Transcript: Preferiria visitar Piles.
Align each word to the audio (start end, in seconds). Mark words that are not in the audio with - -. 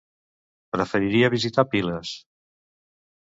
Preferiria 0.75 1.29
visitar 1.33 1.65
Piles. 1.75 2.15